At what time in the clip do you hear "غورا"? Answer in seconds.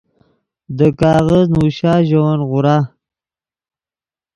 2.49-2.77